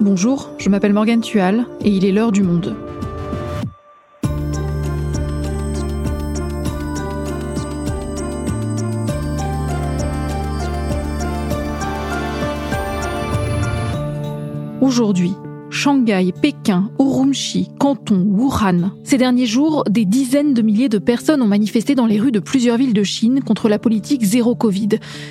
[0.00, 2.76] Bonjour, je m'appelle Morgane Tual et il est l'heure du monde.
[14.80, 15.34] Aujourd'hui,
[15.78, 18.90] Shanghai, Pékin, Urumqi, Canton, Wuhan.
[19.04, 22.40] Ces derniers jours, des dizaines de milliers de personnes ont manifesté dans les rues de
[22.40, 24.88] plusieurs villes de Chine contre la politique zéro Covid.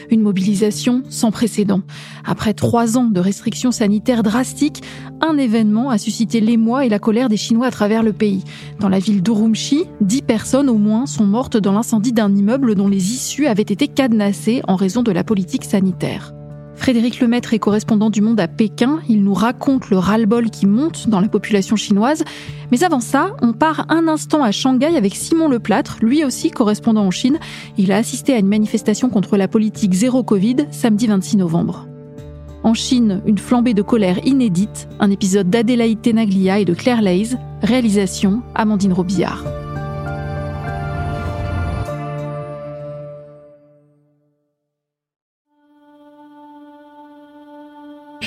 [0.09, 1.81] Une mobilisation sans précédent.
[2.23, 4.83] Après trois ans de restrictions sanitaires drastiques,
[5.19, 8.45] un événement a suscité l'émoi et la colère des Chinois à travers le pays.
[8.79, 12.87] Dans la ville d'Urumqi, dix personnes au moins sont mortes dans l'incendie d'un immeuble dont
[12.87, 16.36] les issues avaient été cadenassées en raison de la politique sanitaire.
[16.77, 18.99] Frédéric Lemaître est correspondant du Monde à Pékin.
[19.09, 22.23] Il nous raconte le ras-le-bol qui monte dans la population chinoise.
[22.71, 27.03] Mais avant ça, on part un instant à Shanghai avec Simon Leplâtre, lui aussi correspondant
[27.03, 27.39] en Chine.
[27.77, 31.87] Il a assisté à une manifestation contre la politique zéro Covid samedi 26 novembre.
[32.63, 37.37] En Chine, une flambée de colère inédite, un épisode d'Adélaïde Tenaglia et de Claire Lays,
[37.61, 39.43] réalisation Amandine Robillard.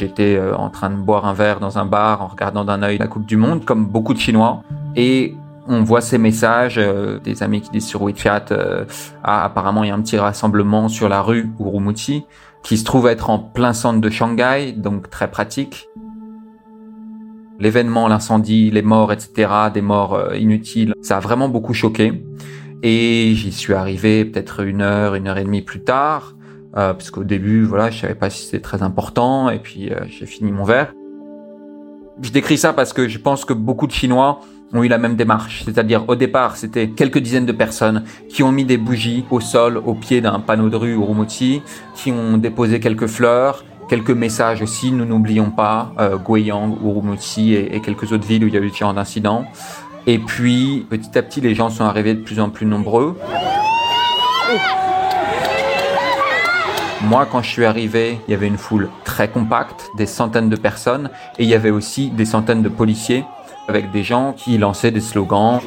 [0.01, 2.97] J'étais euh, en train de boire un verre dans un bar en regardant d'un œil
[2.97, 4.63] la Coupe du Monde, comme beaucoup de Chinois.
[4.97, 5.35] Et
[5.69, 8.87] on voit ces messages euh, des amis qui disent sur WeChat euh,
[9.23, 12.25] ah, apparemment il y a un petit rassemblement sur la rue Urumqi
[12.63, 15.87] qui se trouve être en plein centre de Shanghai, donc très pratique.
[17.59, 22.25] L'événement, l'incendie, les morts, etc., des morts inutiles, ça a vraiment beaucoup choqué.
[22.83, 26.35] Et j'y suis arrivé peut-être une heure, une heure et demie plus tard
[26.77, 30.01] euh, parce qu'au début, voilà, je savais pas si c'était très important, et puis euh,
[30.09, 30.93] j'ai fini mon verre.
[32.23, 34.41] Je décris ça parce que je pense que beaucoup de Chinois
[34.73, 38.53] ont eu la même démarche, c'est-à-dire au départ, c'était quelques dizaines de personnes qui ont
[38.53, 41.63] mis des bougies au sol, au pied d'un panneau de rue Urumqi,
[41.97, 47.81] qui ont déposé quelques fleurs, quelques messages aussi, nous n'oublions pas, euh, Guiyang, Urumqi et,
[47.81, 49.45] quelques autres villes où il y a eu ce genre d'incidents.
[50.07, 53.17] Et puis, petit à petit, les gens sont arrivés de plus en plus nombreux.
[57.03, 60.57] Moi, quand je suis arrivé, il y avait une foule très compacte, des centaines de
[60.57, 63.25] personnes, et il y avait aussi des centaines de policiers
[63.69, 65.61] avec des gens qui lançaient des slogans.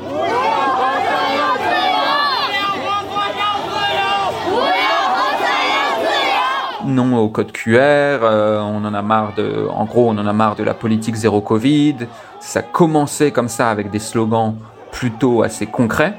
[6.86, 10.34] Non au code QR, euh, on en a marre de, en gros, on en a
[10.34, 11.96] marre de la politique zéro Covid.
[12.42, 14.56] Ça commençait comme ça avec des slogans
[14.92, 16.14] plutôt assez concrets.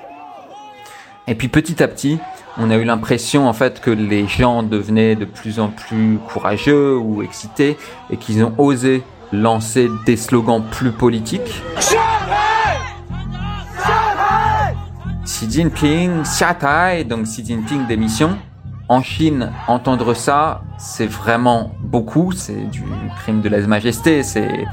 [1.29, 2.19] Et puis petit à petit,
[2.59, 6.97] on a eu l'impression en fait que les gens devenaient de plus en plus courageux
[6.97, 7.77] ou excités
[8.11, 11.63] et qu'ils ont osé lancer des slogans plus politiques.
[15.25, 18.39] Xi Jinping, Xia donc Xi Jinping démission.
[18.89, 22.83] En Chine, entendre ça, c'est vraiment beaucoup, c'est du
[23.23, 24.67] crime de lèse-majesté, c'est...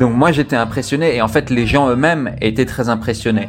[0.00, 3.48] Donc moi j'étais impressionné et en fait les gens eux-mêmes étaient très impressionnés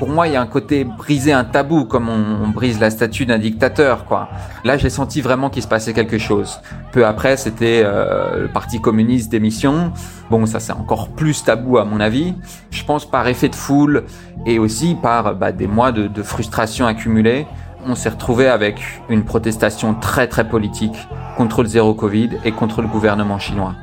[0.00, 3.26] pour moi, il y a un côté briser un tabou, comme on, brise la statue
[3.26, 4.30] d'un dictateur, quoi.
[4.64, 6.58] Là, j'ai senti vraiment qu'il se passait quelque chose.
[6.90, 9.92] Peu après, c'était euh, le Parti communiste d'émission.
[10.30, 12.32] Bon, ça c'est encore plus tabou à mon avis.
[12.70, 14.04] Je pense par effet de foule
[14.46, 17.46] et aussi par bah, des mois de, de frustration accumulée,
[17.86, 18.80] on s'est retrouvé avec
[19.10, 20.96] une protestation très très politique
[21.36, 23.74] contre le zéro Covid et contre le gouvernement chinois.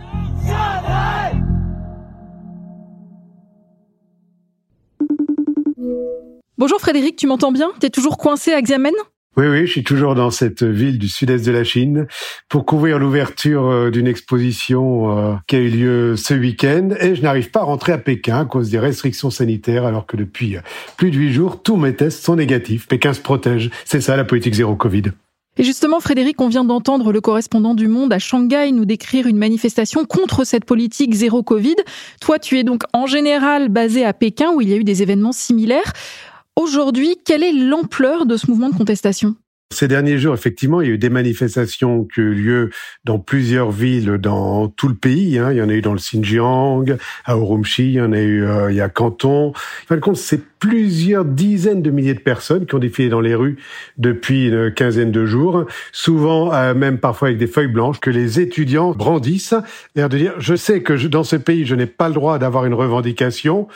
[6.60, 7.70] Bonjour Frédéric, tu m'entends bien?
[7.80, 8.94] T'es toujours coincé à Xiamen?
[9.38, 12.08] Oui, oui, je suis toujours dans cette ville du sud-est de la Chine
[12.50, 17.22] pour couvrir l'ouverture euh, d'une exposition euh, qui a eu lieu ce week-end et je
[17.22, 20.62] n'arrive pas à rentrer à Pékin à cause des restrictions sanitaires alors que depuis euh,
[20.98, 22.88] plus de huit jours, tous mes tests sont négatifs.
[22.88, 23.70] Pékin se protège.
[23.86, 25.12] C'est ça la politique zéro Covid.
[25.60, 29.38] Et justement, Frédéric, on vient d'entendre le correspondant du Monde à Shanghai nous décrire une
[29.38, 31.76] manifestation contre cette politique zéro Covid.
[32.22, 35.02] Toi, tu es donc en général basé à Pékin où il y a eu des
[35.02, 35.94] événements similaires.
[36.58, 39.36] Aujourd'hui, quelle est l'ampleur de ce mouvement de contestation?
[39.72, 42.70] Ces derniers jours, effectivement, il y a eu des manifestations qui ont eu lieu
[43.04, 45.38] dans plusieurs villes dans tout le pays.
[45.38, 45.52] Hein.
[45.52, 48.44] Il y en a eu dans le Xinjiang, à Urumqi, il y en a eu
[48.44, 49.50] euh, il y a Canton.
[49.50, 49.54] En
[49.88, 53.36] fin de compte, c'est plusieurs dizaines de milliers de personnes qui ont défilé dans les
[53.36, 53.58] rues
[54.00, 58.40] depuis une quinzaine de jours, souvent euh, même parfois avec des feuilles blanches que les
[58.40, 59.54] étudiants brandissent,
[59.96, 62.66] l'air de dire, je sais que dans ce pays, je n'ai pas le droit d'avoir
[62.66, 63.68] une revendication,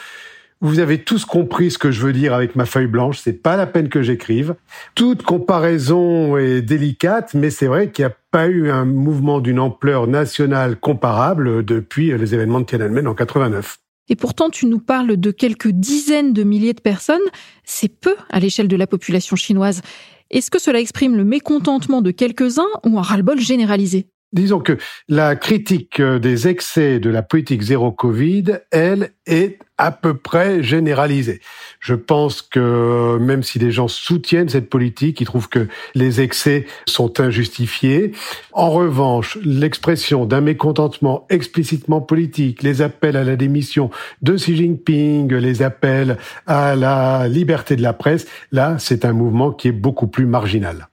[0.61, 3.19] vous avez tous compris ce que je veux dire avec ma feuille blanche.
[3.19, 4.55] C'est pas la peine que j'écrive.
[4.95, 9.59] Toute comparaison est délicate, mais c'est vrai qu'il n'y a pas eu un mouvement d'une
[9.59, 13.79] ampleur nationale comparable depuis les événements de Tiananmen en 89.
[14.09, 17.19] Et pourtant, tu nous parles de quelques dizaines de milliers de personnes.
[17.63, 19.81] C'est peu à l'échelle de la population chinoise.
[20.29, 24.07] Est-ce que cela exprime le mécontentement de quelques-uns ou un ras-le-bol généralisé?
[24.33, 24.77] Disons que
[25.09, 30.61] la critique euh, des excès de la politique zéro Covid, elle, est à peu près
[30.61, 31.41] généralisée.
[31.79, 36.65] Je pense que même si des gens soutiennent cette politique, ils trouvent que les excès
[36.87, 38.11] sont injustifiés.
[38.53, 43.89] En revanche, l'expression d'un mécontentement explicitement politique, les appels à la démission
[44.21, 49.51] de Xi Jinping, les appels à la liberté de la presse, là, c'est un mouvement
[49.51, 50.87] qui est beaucoup plus marginal.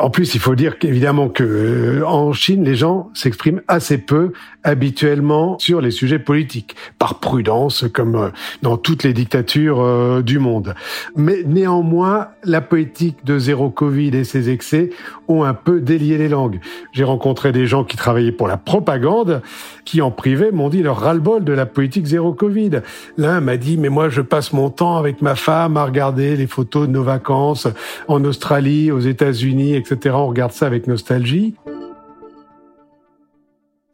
[0.00, 4.32] En plus, il faut dire qu'évidemment que euh, en Chine, les gens s'expriment assez peu
[4.62, 8.28] habituellement sur les sujets politiques, par prudence, comme euh,
[8.62, 10.74] dans toutes les dictatures euh, du monde.
[11.16, 14.90] Mais néanmoins, la politique de zéro Covid et ses excès
[15.28, 16.60] ont un peu délié les langues.
[16.92, 19.42] J'ai rencontré des gens qui travaillaient pour la propagande,
[19.84, 22.82] qui en privé m'ont dit leur ras-le-bol de la politique zéro Covid.
[23.16, 26.46] L'un m'a dit, mais moi je passe mon temps avec ma femme à regarder les
[26.46, 27.68] photos de nos vacances
[28.08, 29.89] en Australie, aux États-Unis, etc.
[30.06, 31.54] On regarde ça avec nostalgie.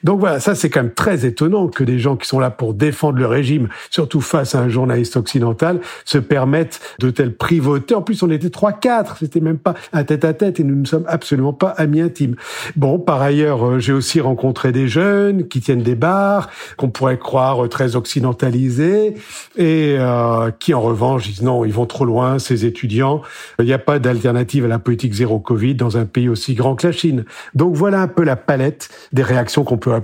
[0.04, 2.75] Donc voilà, ça c'est quand même très étonnant que des gens qui sont là pour
[2.75, 7.94] défendre le régime, surtout face à un journaliste occidental, se permettent de telles privautés.
[7.94, 11.06] En plus, on était trois, quatre, c'était même pas un tête-à-tête et nous ne sommes
[11.08, 12.37] absolument pas amis intimes.
[12.76, 17.19] Bon, par ailleurs, euh, j'ai aussi rencontré des jeunes qui tiennent des bars, qu'on pourrait
[17.19, 19.14] croire très occidentalisés
[19.56, 23.22] et euh, qui en revanche disent non, ils vont trop loin, ces étudiants.
[23.58, 26.76] Il n'y a pas d'alternative à la politique zéro Covid dans un pays aussi grand
[26.76, 27.25] que la Chine.
[27.54, 29.95] Donc voilà un peu la palette des réactions qu'on peut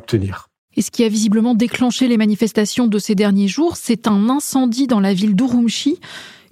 [0.75, 4.87] Et ce qui a visiblement déclenché les manifestations de ces derniers jours, c'est un incendie
[4.87, 5.99] dans la ville d'Urumqi.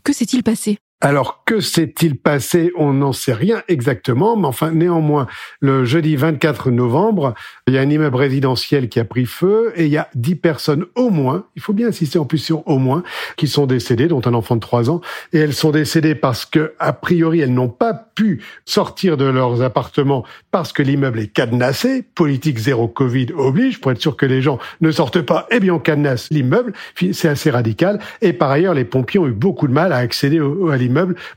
[0.04, 0.78] Que s'est-il passé?
[1.02, 2.73] Alors, que s'est-il passé?
[2.76, 5.26] On n'en sait rien exactement, mais enfin, néanmoins,
[5.61, 7.32] le jeudi 24 novembre,
[7.67, 10.35] il y a un immeuble résidentiel qui a pris feu et il y a dix
[10.35, 13.02] personnes au moins, il faut bien insister en plus sur au moins,
[13.38, 15.00] qui sont décédées, dont un enfant de trois ans,
[15.32, 19.62] et elles sont décédées parce que, a priori, elles n'ont pas pu sortir de leurs
[19.62, 24.43] appartements parce que l'immeuble est cadenassé, politique zéro Covid oblige, pour être sûr que les
[24.43, 26.75] gens ne sortent pas, eh bien on cadenasse l'immeuble,
[27.12, 30.38] c'est assez radical, et par ailleurs, les pompiers ont eu beaucoup de mal à accéder
[30.38, 30.89] à l'immeuble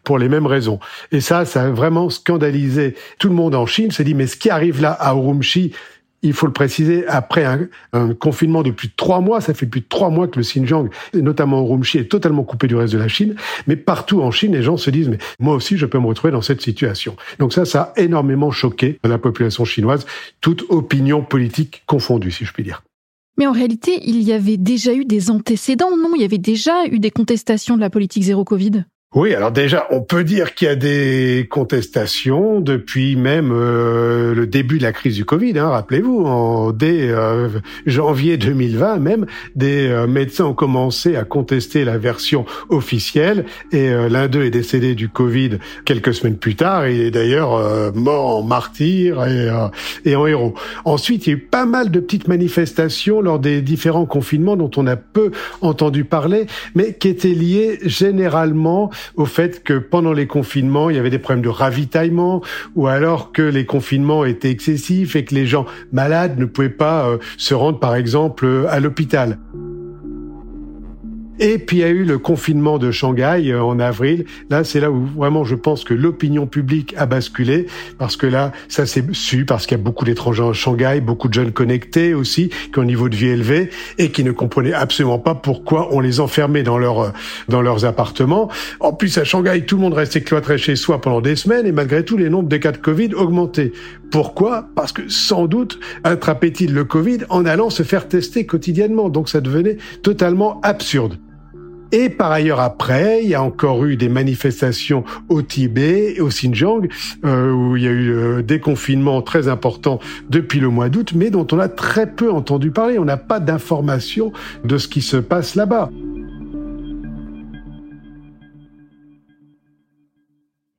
[0.03, 0.79] pour les mêmes raisons.
[1.11, 3.91] Et ça, ça a vraiment scandalisé tout le monde en Chine.
[3.91, 5.73] Se dit mais ce qui arrive là à Urumqi,
[6.23, 7.45] il faut le préciser, après
[7.91, 10.43] un, confinement de plus de trois mois, ça fait plus de trois mois que le
[10.43, 13.35] Xinjiang, notamment Urumqi, est totalement coupé du reste de la Chine.
[13.67, 16.31] Mais partout en Chine, les gens se disent, mais moi aussi, je peux me retrouver
[16.31, 17.17] dans cette situation.
[17.39, 20.05] Donc ça, ça a énormément choqué la population chinoise,
[20.39, 22.81] toute opinion politique confondue, si je puis dire.
[23.37, 26.11] Mais en réalité, il y avait déjà eu des antécédents, non?
[26.15, 28.85] Il y avait déjà eu des contestations de la politique zéro Covid?
[29.15, 34.47] Oui, alors déjà, on peut dire qu'il y a des contestations depuis même euh, le
[34.47, 35.59] début de la crise du Covid.
[35.59, 37.49] Hein, Rappelez-vous, dès euh,
[37.85, 43.45] janvier 2020, même des euh, médecins ont commencé à contester la version officielle.
[43.71, 46.87] Et l'un d'eux est décédé du Covid quelques semaines plus tard.
[46.87, 49.23] Il est d'ailleurs mort en martyr
[50.05, 50.55] et en héros.
[50.85, 54.71] Ensuite, il y a eu pas mal de petites manifestations lors des différents confinements dont
[54.75, 55.31] on a peu
[55.61, 60.99] entendu parler, mais qui étaient liées généralement au fait que pendant les confinements, il y
[60.99, 62.41] avait des problèmes de ravitaillement,
[62.75, 67.07] ou alors que les confinements étaient excessifs et que les gens malades ne pouvaient pas
[67.07, 69.37] euh, se rendre, par exemple, euh, à l'hôpital.
[71.39, 74.25] Et puis il y a eu le confinement de Shanghai euh, en avril.
[74.49, 77.65] Là, c'est là où vraiment je pense que l'opinion publique a basculé
[77.97, 81.27] parce que là, ça s'est su parce qu'il y a beaucoup d'étrangers à Shanghai, beaucoup
[81.27, 84.73] de jeunes connectés aussi qui ont un niveau de vie élevé et qui ne comprenaient
[84.73, 87.09] absolument pas pourquoi on les enfermait dans leur euh,
[87.49, 88.49] dans leurs appartements.
[88.79, 91.71] En plus à Shanghai, tout le monde restait cloîtré chez soi pendant des semaines et
[91.71, 93.71] malgré tout les nombres de cas de Covid augmentaient.
[94.13, 94.67] Pourquoi?
[94.75, 99.09] Parce que sans doute attrapait-il le Covid en allant se faire tester quotidiennement.
[99.09, 101.17] Donc ça devenait totalement absurde.
[101.91, 106.27] Et par ailleurs, après, il y a encore eu des manifestations au Tibet et au
[106.27, 106.89] Xinjiang,
[107.25, 111.13] euh, où il y a eu euh, des confinements très importants depuis le mois d'août,
[111.15, 112.99] mais dont on a très peu entendu parler.
[112.99, 114.31] On n'a pas d'informations
[114.63, 115.89] de ce qui se passe là-bas.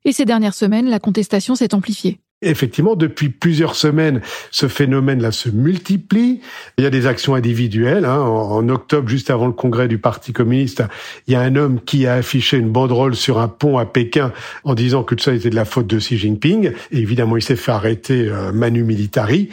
[0.04, 2.20] Et ces dernières semaines, la contestation s'est amplifiée
[2.50, 4.20] effectivement, depuis plusieurs semaines,
[4.50, 6.40] ce phénomène-là se multiplie.
[6.78, 8.04] Il y a des actions individuelles.
[8.04, 8.20] Hein.
[8.20, 10.82] En, octobre, juste avant le congrès du Parti communiste,
[11.26, 14.32] il y a un homme qui a affiché une banderole sur un pont à Pékin
[14.64, 16.72] en disant que tout ça était de la faute de Xi Jinping.
[16.90, 19.48] Évidemment, il s'est fait arrêter euh, manu militari.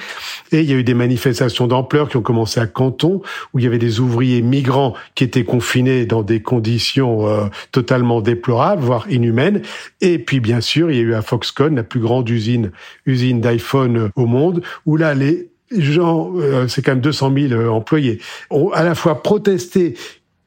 [0.52, 3.22] Et il y a eu des manifestations d'ampleur qui ont commencé à Canton,
[3.54, 8.22] où il y avait des ouvriers migrants qui étaient confinés dans des conditions euh, totalement
[8.22, 9.62] déplorables, voire inhumaines.
[10.02, 12.72] Et puis, bien sûr, il y a eu à Foxconn, la plus grande usine
[13.06, 17.70] usine d'iPhone au monde, où là, les gens, euh, c'est quand même 200 000 euh,
[17.70, 18.20] employés,
[18.50, 19.96] ont à la fois protesté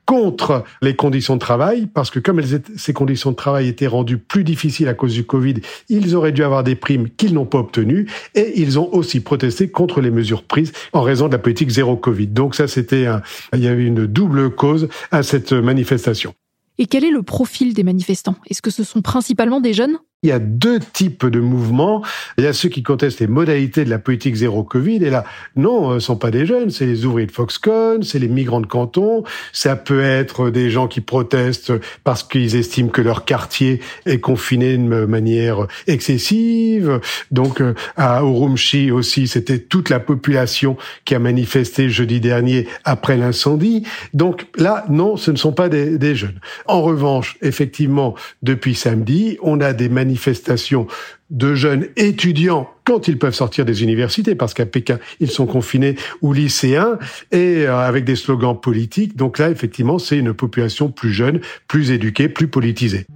[0.06, 2.42] contre les conditions de travail, parce que comme
[2.76, 5.54] ces conditions de travail étaient rendues plus difficiles à cause du Covid,
[5.88, 9.70] ils auraient dû avoir des primes qu'ils n'ont pas obtenues, et ils ont aussi protesté
[9.70, 12.26] contre les mesures prises en raison de la politique zéro Covid.
[12.26, 13.06] Donc ça, c'était
[13.54, 16.34] il y avait une double cause à cette manifestation.
[16.78, 18.36] Et quel est le profil des manifestants?
[18.50, 19.98] Est-ce que ce sont principalement des jeunes?
[20.24, 22.02] Il y a deux types de mouvements.
[22.38, 25.04] Il y a ceux qui contestent les modalités de la politique zéro Covid.
[25.04, 28.28] Et là, non, ce sont pas des jeunes, c'est les ouvriers de Foxconn, c'est les
[28.28, 29.22] migrants de canton.
[29.52, 34.78] Ça peut être des gens qui protestent parce qu'ils estiment que leur quartier est confiné
[34.78, 37.00] de manière excessive.
[37.30, 43.18] Donc, euh, à Urumqi aussi, c'était toute la population qui a manifesté jeudi dernier après
[43.18, 43.86] l'incendie.
[44.14, 46.40] Donc là, non, ce ne sont pas des jeunes.
[46.66, 50.86] En revanche, effectivement, depuis samedi, on a des manifestations
[51.30, 55.96] de jeunes étudiants quand ils peuvent sortir des universités, parce qu'à Pékin, ils sont confinés,
[56.22, 56.98] ou lycéens,
[57.32, 59.16] et euh, avec des slogans politiques.
[59.16, 63.06] Donc là, effectivement, c'est une population plus jeune, plus éduquée, plus politisée.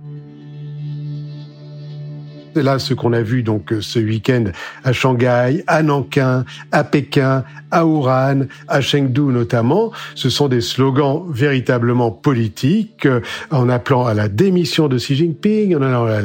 [2.55, 4.45] Là, ce qu'on a vu donc ce week-end
[4.83, 11.25] à Shanghai, à Nankin, à Pékin, à Wuhan, à Chengdu notamment, ce sont des slogans
[11.30, 13.20] véritablement politiques euh,
[13.50, 16.20] en appelant à la démission de Xi Jinping, en allant à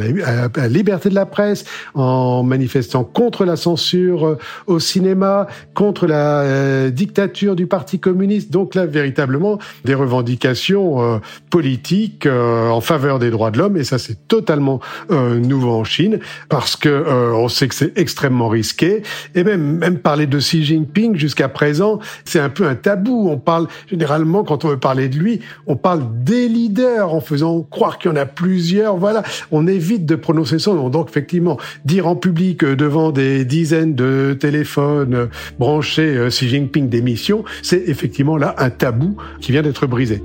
[0.58, 6.42] la, liberté de la presse, en manifestant contre la censure euh, au cinéma, contre la
[6.42, 8.52] euh, dictature du Parti communiste.
[8.52, 14.28] Donc là, véritablement, des revendications politiques en faveur des droits de l'homme, et ça c'est
[14.28, 16.20] totalement nouveau en Chine
[16.50, 19.04] parce que on sait que c'est extrêmement risqué,
[19.36, 23.28] et même même parler de Xi Jinping jusqu'à présent, c'est un peu un tabou.
[23.28, 27.64] On parle généralement quand on veut parler de lui, on parle des leaders en faisant
[27.64, 28.98] croire qu'il y en a plusieurs.
[28.98, 30.90] Voilà, on évite de prononcer son nom.
[30.90, 35.26] Donc effectivement, dire en public euh, devant des dizaines de téléphones euh,
[35.58, 40.22] branchés euh, Xi Jinping démission, c'est effectivement là un tabou qui vient d'être brisé.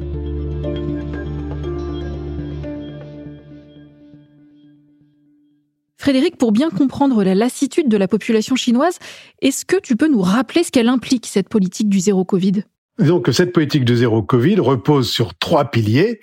[5.98, 8.98] Frédéric, pour bien comprendre la lassitude de la population chinoise,
[9.42, 12.62] est-ce que tu peux nous rappeler ce qu'elle implique, cette politique du zéro Covid?
[13.00, 16.20] Disons que cette politique de zéro Covid repose sur trois piliers.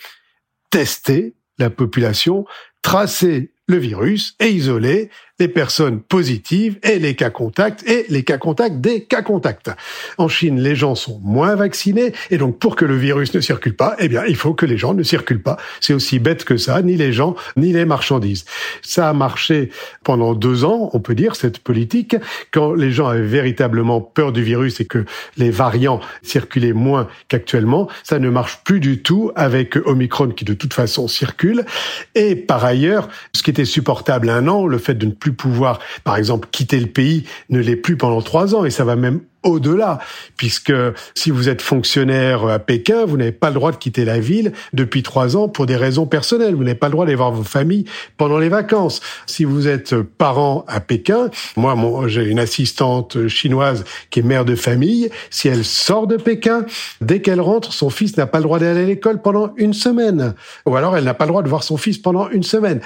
[0.71, 2.45] Tester la population,
[2.81, 8.37] tracer le virus et isoler les personnes positives et les cas contacts et les cas
[8.37, 9.69] contacts des cas contacts.
[10.17, 13.75] En Chine, les gens sont moins vaccinés et donc pour que le virus ne circule
[13.75, 15.57] pas, eh bien, il faut que les gens ne circulent pas.
[15.81, 18.45] C'est aussi bête que ça, ni les gens, ni les marchandises.
[18.81, 19.71] Ça a marché
[20.03, 22.15] pendant deux ans, on peut dire, cette politique,
[22.51, 25.05] quand les gens avaient véritablement peur du virus et que
[25.35, 27.89] les variants circulaient moins qu'actuellement.
[28.03, 31.65] Ça ne marche plus du tout avec Omicron qui de toute façon circule.
[32.13, 35.79] Et par ailleurs, ce qui était supportable un an, le fait de ne plus pouvoir,
[36.03, 39.21] par exemple, quitter le pays, ne l'est plus pendant trois ans, et ça va même
[39.43, 39.99] au-delà,
[40.37, 40.73] puisque
[41.13, 44.51] si vous êtes fonctionnaire à Pékin, vous n'avez pas le droit de quitter la ville
[44.73, 46.55] depuis trois ans pour des raisons personnelles.
[46.55, 47.85] Vous n'avez pas le droit d'aller voir vos familles
[48.17, 49.01] pendant les vacances.
[49.27, 51.75] Si vous êtes parent à Pékin, moi,
[52.07, 55.09] j'ai une assistante chinoise qui est mère de famille.
[55.29, 56.65] Si elle sort de Pékin,
[57.01, 60.33] dès qu'elle rentre, son fils n'a pas le droit d'aller à l'école pendant une semaine.
[60.65, 62.81] Ou alors, elle n'a pas le droit de voir son fils pendant une semaine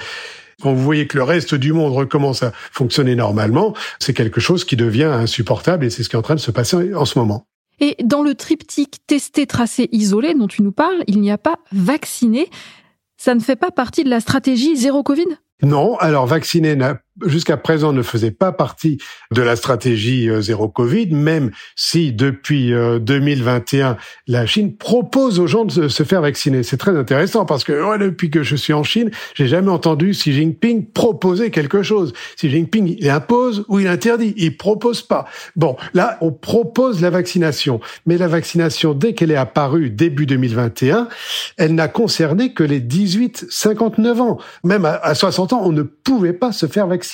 [0.60, 4.64] quand vous voyez que le reste du monde recommence à fonctionner normalement, c'est quelque chose
[4.64, 7.18] qui devient insupportable et c'est ce qui est en train de se passer en ce
[7.18, 7.46] moment.
[7.80, 11.58] Et dans le triptyque testé, tracé, isolé dont tu nous parles, il n'y a pas
[11.72, 12.50] vacciné.
[13.16, 15.26] Ça ne fait pas partie de la stratégie zéro Covid?
[15.62, 16.76] Non, alors vacciné
[17.26, 18.98] jusqu'à présent ne faisait pas partie
[19.32, 23.94] de la stratégie euh, zéro Covid, même si depuis 2021, euh,
[24.26, 26.62] la Chine propose aux gens de se faire vacciner.
[26.62, 30.32] C'est très intéressant parce que depuis que je suis en Chine, j'ai jamais entendu Xi
[30.32, 32.12] Jinping proposer quelque chose.
[32.36, 35.26] Xi Jinping, il impose ou il interdit, il propose pas.
[35.56, 41.08] Bon, là, on propose la vaccination, mais la vaccination, dès qu'elle est apparue début 2021,
[41.56, 44.38] elle n'a concerné que les 18-59 ans.
[44.64, 47.09] Même à 60 ans, on ne pouvait pas se faire vacciner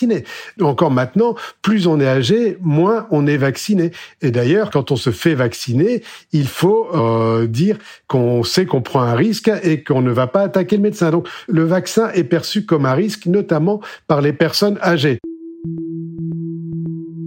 [0.61, 3.93] encore maintenant, plus on est âgé, moins on est vacciné.
[4.23, 9.03] Et d'ailleurs, quand on se fait vacciner, il faut euh, dire qu'on sait qu'on prend
[9.03, 11.11] un risque et qu'on ne va pas attaquer le médecin.
[11.11, 15.19] Donc le vaccin est perçu comme un risque, notamment par les personnes âgées.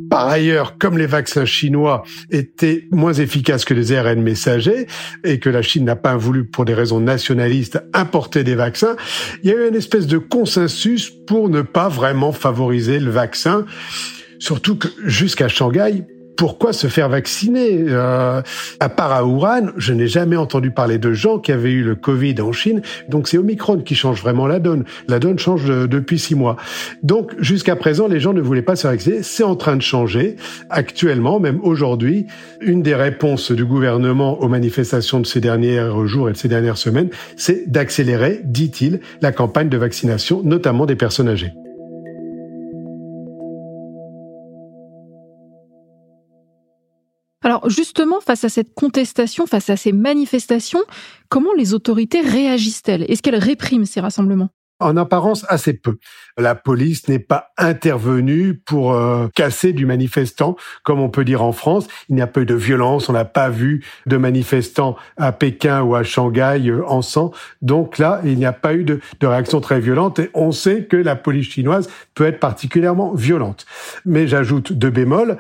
[0.09, 4.87] Par ailleurs, comme les vaccins chinois étaient moins efficaces que les ARN messagers
[5.23, 8.95] et que la Chine n'a pas voulu, pour des raisons nationalistes, importer des vaccins,
[9.43, 13.65] il y a eu une espèce de consensus pour ne pas vraiment favoriser le vaccin.
[14.39, 16.05] Surtout que jusqu'à Shanghai,
[16.39, 18.41] pourquoi se faire vacciner euh,
[18.79, 19.25] À part à
[19.75, 22.81] je n'ai jamais entendu parler de gens qui avaient eu le Covid en Chine.
[23.09, 24.85] Donc c'est Omicron qui change vraiment la donne.
[25.09, 26.55] La donne change depuis six mois.
[27.03, 29.21] Donc jusqu'à présent, les gens ne voulaient pas se faire vacciner.
[29.21, 30.37] C'est en train de changer.
[30.69, 32.27] Actuellement, même aujourd'hui,
[32.61, 36.77] une des réponses du gouvernement aux manifestations de ces derniers jours et de ces dernières
[36.77, 41.51] semaines, c'est d'accélérer, dit-il, la campagne de vaccination, notamment des personnes âgées.
[47.41, 50.81] Alors justement, face à cette contestation, face à ces manifestations,
[51.29, 53.09] comment les autorités réagissent-elles?
[53.09, 54.49] Est-ce qu'elles répriment ces rassemblements?
[54.81, 55.97] En apparence assez peu.
[56.37, 61.51] La police n'est pas intervenue pour euh, casser du manifestant, comme on peut dire en
[61.51, 61.87] France.
[62.07, 65.81] Il n'y a pas eu de violence, on n'a pas vu de manifestants à Pékin
[65.81, 67.31] ou à Shanghai euh, en sang.
[67.61, 70.85] Donc là, il n'y a pas eu de, de réaction très violente et on sait
[70.85, 73.65] que la police chinoise peut être particulièrement violente.
[74.05, 75.37] Mais j'ajoute deux bémols.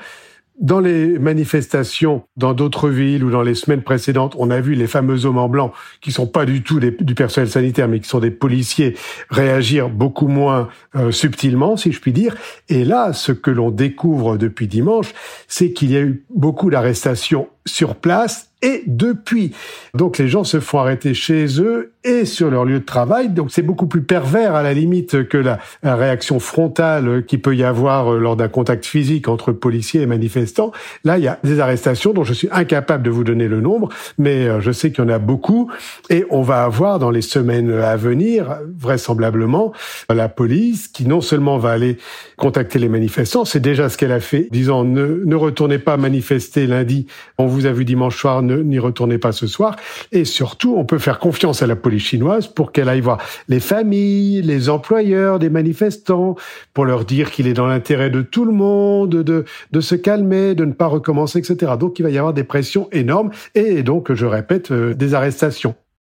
[0.59, 4.87] Dans les manifestations dans d'autres villes ou dans les semaines précédentes, on a vu les
[4.87, 8.19] fameux hommes en blanc, qui sont pas du tout du personnel sanitaire, mais qui sont
[8.19, 8.97] des policiers,
[9.29, 12.35] réagir beaucoup moins euh, subtilement, si je puis dire.
[12.67, 15.13] Et là, ce que l'on découvre depuis dimanche,
[15.47, 19.53] c'est qu'il y a eu beaucoup d'arrestations sur place et depuis.
[19.93, 23.29] Donc les gens se font arrêter chez eux et sur leur lieu de travail.
[23.29, 27.63] Donc c'est beaucoup plus pervers à la limite que la, réaction frontale qui peut y
[27.63, 30.71] avoir euh, lors d'un contact physique entre policiers et manifestants.
[31.03, 33.89] Là, il y a des arrestations dont je suis incapable de vous donner le nombre,
[34.17, 35.69] mais euh, je sais qu'il y en a beaucoup
[36.09, 39.73] et on va avoir dans les semaines à venir, vraisemblablement,
[40.09, 41.97] la police qui non seulement va aller
[42.37, 46.67] contacter les manifestants, c'est déjà ce qu'elle a fait, disant ne, ne retournez pas manifester
[46.67, 49.75] lundi, on vous a vu dimanche soir, n'y retournez pas ce soir.
[50.11, 53.17] Et surtout, on peut faire confiance à la police chinoise pour qu'elle aille voir
[53.47, 56.35] les familles, les employeurs des manifestants,
[56.75, 60.53] pour leur dire qu'il est dans l'intérêt de tout le monde de, de se calmer,
[60.53, 61.71] de ne pas recommencer, etc.
[61.79, 65.75] Donc il va y avoir des pressions énormes et donc, je répète, euh, des arrestations.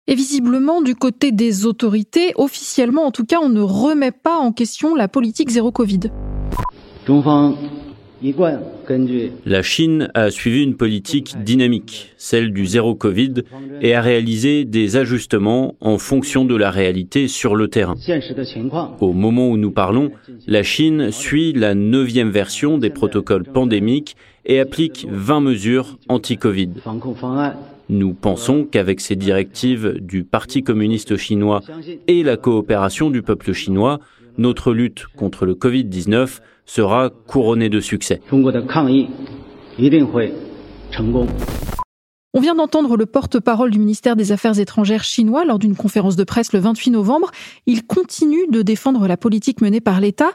[0.08, 4.52] Et visiblement, du côté des autorités, officiellement en tout cas, on ne remet pas en
[4.52, 6.02] question la politique zéro Covid.
[9.46, 13.44] La Chine a suivi une politique dynamique, celle du zéro Covid,
[13.82, 17.96] et a réalisé des ajustements en fonction de la réalité sur le terrain.
[19.00, 20.12] Au moment où nous parlons,
[20.48, 26.70] la Chine suit la neuvième version des protocoles pandémiques et applique 20 mesures anti-Covid.
[27.90, 31.62] Nous pensons qu'avec ces directives du Parti communiste chinois
[32.08, 34.00] et la coopération du peuple chinois,
[34.38, 36.40] notre lutte contre le Covid-19
[36.74, 38.22] sera couronné de succès.
[42.34, 46.24] On vient d'entendre le porte-parole du ministère des Affaires étrangères chinois lors d'une conférence de
[46.24, 47.30] presse le 28 novembre.
[47.66, 50.32] Il continue de défendre la politique menée par l'État.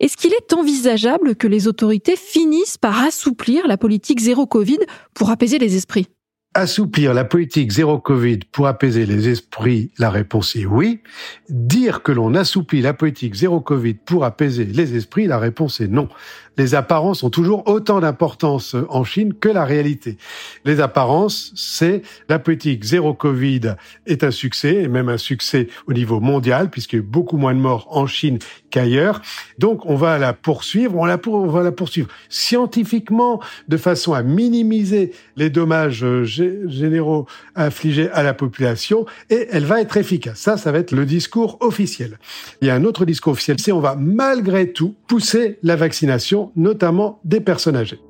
[0.00, 4.80] Est-ce qu'il est envisageable que les autorités finissent par assouplir la politique zéro Covid
[5.14, 6.08] pour apaiser les esprits?
[6.56, 11.00] Assouplir la politique zéro Covid pour apaiser les esprits, la réponse est oui.
[11.48, 15.88] Dire que l'on assouplit la politique zéro Covid pour apaiser les esprits, la réponse est
[15.88, 16.08] non
[16.56, 20.18] les apparences ont toujours autant d'importance en Chine que la réalité.
[20.64, 23.74] Les apparences, c'est la politique zéro Covid
[24.06, 27.36] est un succès, et même un succès au niveau mondial, puisqu'il y a eu beaucoup
[27.36, 28.38] moins de morts en Chine
[28.70, 29.20] qu'ailleurs.
[29.58, 35.12] Donc, on va la poursuivre, on, on va la poursuivre scientifiquement, de façon à minimiser
[35.36, 36.24] les dommages euh,
[36.66, 40.38] généraux infligés à la population, et elle va être efficace.
[40.38, 42.18] Ça, ça va être le discours officiel.
[42.60, 46.52] Il y a un autre discours officiel, c'est on va malgré tout pousser la vaccination
[46.56, 48.00] notamment des personnes âgées.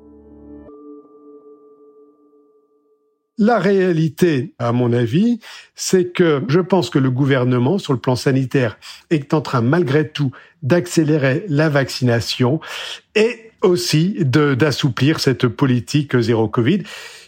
[3.37, 5.39] La réalité, à mon avis,
[5.75, 8.77] c'est que je pense que le gouvernement, sur le plan sanitaire,
[9.09, 10.31] est en train, malgré tout,
[10.63, 12.61] d'accélérer la vaccination
[13.13, 16.83] et aussi d'assouplir cette politique zéro Covid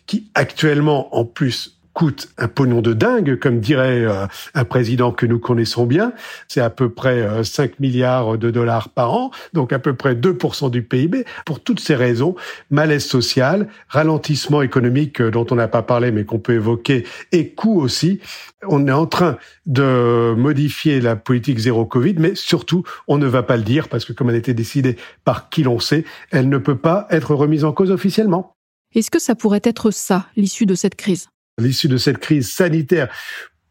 [0.06, 5.26] qui actuellement, en plus, coûte un pognon de dingue, comme dirait euh, un président que
[5.26, 6.14] nous connaissons bien.
[6.48, 10.14] C'est à peu près 5 euh, milliards de dollars par an, donc à peu près
[10.14, 11.26] 2% du PIB.
[11.44, 12.36] Pour toutes ces raisons,
[12.70, 17.50] malaise social, ralentissement économique euh, dont on n'a pas parlé mais qu'on peut évoquer, et
[17.50, 18.20] coût aussi,
[18.68, 23.42] on est en train de modifier la politique zéro Covid, mais surtout, on ne va
[23.42, 26.48] pas le dire parce que comme elle a été décidée par qui l'on sait, elle
[26.48, 28.54] ne peut pas être remise en cause officiellement.
[28.94, 31.30] Est-ce que ça pourrait être ça, l'issue de cette crise?
[31.58, 33.10] L'issue de cette crise sanitaire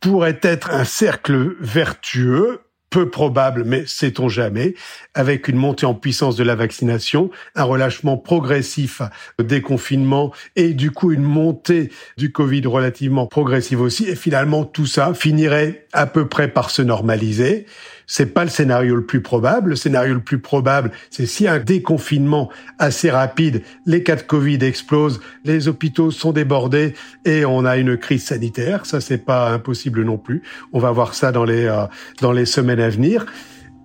[0.00, 4.74] pourrait être un cercle vertueux, peu probable, mais sait-on jamais,
[5.14, 9.02] avec une montée en puissance de la vaccination, un relâchement progressif
[9.42, 14.04] des confinements et du coup une montée du Covid relativement progressive aussi.
[14.04, 17.66] Et finalement, tout ça finirait à peu près par se normaliser.
[18.06, 19.70] C'est pas le scénario le plus probable.
[19.70, 24.58] Le scénario le plus probable, c'est si un déconfinement assez rapide, les cas de Covid
[24.62, 28.86] explosent, les hôpitaux sont débordés et on a une crise sanitaire.
[28.86, 30.42] Ça, c'est pas impossible non plus.
[30.72, 31.86] On va voir ça dans les euh,
[32.20, 33.26] dans les semaines à venir.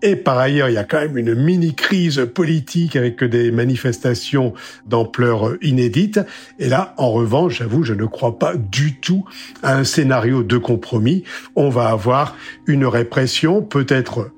[0.01, 4.53] Et par ailleurs, il y a quand même une mini-crise politique avec des manifestations
[4.87, 6.19] d'ampleur inédite.
[6.59, 9.25] Et là, en revanche, j'avoue, je ne crois pas du tout
[9.61, 11.23] à un scénario de compromis.
[11.55, 12.35] On va avoir
[12.65, 14.31] une répression peut-être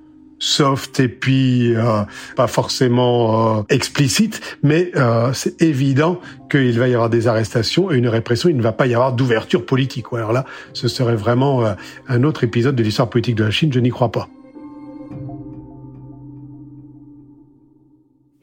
[0.43, 2.01] soft et puis euh,
[2.35, 6.19] pas forcément euh, explicite, mais euh, c'est évident
[6.51, 8.49] qu'il va y avoir des arrestations et une répression.
[8.49, 10.07] Il ne va pas y avoir d'ouverture politique.
[10.11, 11.63] Alors là, ce serait vraiment
[12.09, 13.71] un autre épisode de l'histoire politique de la Chine.
[13.71, 14.27] Je n'y crois pas.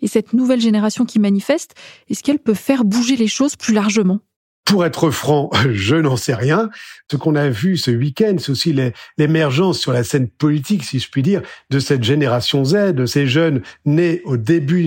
[0.02, 1.74] Et cette nouvelle génération qui manifeste,
[2.08, 4.20] est-ce qu'elle peut faire bouger les choses plus largement?
[4.64, 6.70] Pour être franc, je n'en sais rien.
[7.10, 8.74] Ce qu'on a vu ce week-end, c'est aussi
[9.18, 13.26] l'émergence sur la scène politique, si je puis dire, de cette génération Z, de ces
[13.26, 14.84] jeunes nés au début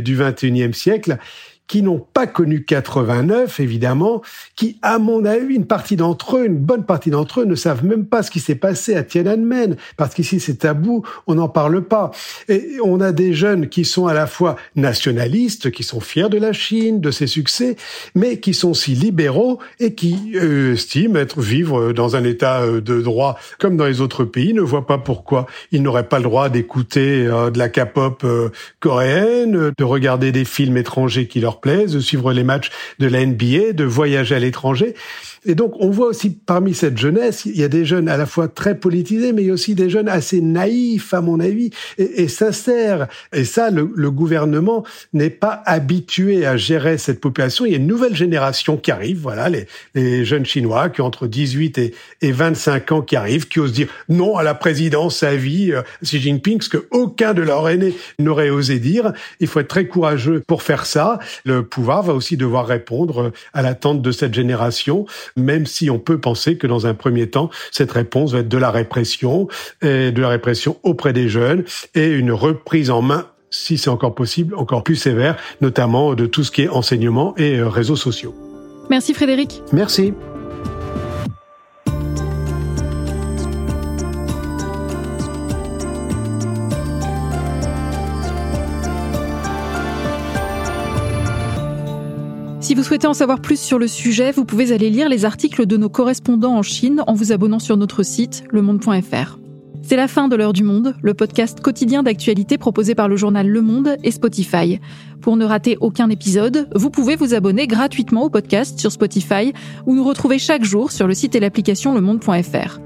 [0.00, 1.18] du 21e siècle,
[1.66, 4.22] qui n'ont pas connu 89, évidemment,
[4.54, 7.84] qui, à mon avis, une partie d'entre eux, une bonne partie d'entre eux, ne savent
[7.84, 11.82] même pas ce qui s'est passé à Tiananmen, parce qu'ici c'est tabou, on n'en parle
[11.82, 12.10] pas.
[12.48, 16.38] Et on a des jeunes qui sont à la fois nationalistes, qui sont fiers de
[16.38, 17.76] la Chine, de ses succès,
[18.14, 22.80] mais qui sont aussi libéraux et qui euh, estiment être vivre dans un état euh,
[22.80, 26.24] de droit comme dans les autres pays, ne voient pas pourquoi ils n'auraient pas le
[26.24, 28.24] droit d'écouter euh, de la K-pop
[28.80, 33.72] coréenne, de regarder des films étrangers qui leur de suivre les matchs de la NBA,
[33.72, 34.94] de voyager à l'étranger.
[35.48, 38.26] Et donc, on voit aussi parmi cette jeunesse, il y a des jeunes à la
[38.26, 41.70] fois très politisés, mais il y a aussi des jeunes assez naïfs, à mon avis,
[41.98, 43.06] et, sincères.
[43.32, 47.64] Et ça, le, gouvernement n'est pas habitué à gérer cette population.
[47.64, 49.48] Il y a une nouvelle génération qui arrive, voilà,
[49.94, 53.72] les, jeunes Chinois qui ont entre 18 et, et 25 ans qui arrivent, qui osent
[53.72, 57.68] dire non à la présidence à vie, euh, Xi Jinping, ce que aucun de leurs
[57.68, 59.12] aînés n'aurait osé dire.
[59.38, 61.18] Il faut être très courageux pour faire ça.
[61.46, 64.66] Le pouvoir va aussi devoir répondre à l'attente de cette génération
[65.36, 68.58] même si on peut penser que dans un premier temps, cette réponse va être de
[68.58, 69.48] la répression,
[69.82, 74.14] et de la répression auprès des jeunes et une reprise en main si c'est encore
[74.14, 78.34] possible, encore plus sévère, notamment de tout ce qui est enseignement et euh, réseaux sociaux.
[78.90, 79.62] Merci Frédéric.
[79.72, 80.12] Merci.
[92.66, 95.66] Si vous souhaitez en savoir plus sur le sujet, vous pouvez aller lire les articles
[95.66, 99.38] de nos correspondants en Chine en vous abonnant sur notre site lemonde.fr.
[99.82, 103.46] C'est la fin de l'heure du monde, le podcast quotidien d'actualité proposé par le journal
[103.46, 104.80] Le Monde et Spotify.
[105.20, 109.52] Pour ne rater aucun épisode, vous pouvez vous abonner gratuitement au podcast sur Spotify
[109.86, 112.80] ou nous retrouver chaque jour sur le site et l'application lemonde.fr.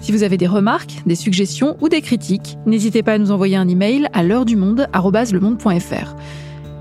[0.00, 3.56] Si vous avez des remarques, des suggestions ou des critiques, n'hésitez pas à nous envoyer
[3.56, 4.86] un email à l'heure du monde